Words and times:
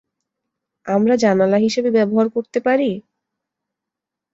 আমরা 0.85 1.15
জানালা 1.17 1.57
হিসেবে 1.57 1.89
ব্যবহার 1.97 2.27
করতে 2.29 2.59
পারি? 2.59 2.89